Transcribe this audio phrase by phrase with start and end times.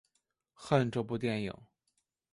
[0.55, 1.53] 恨这部电影！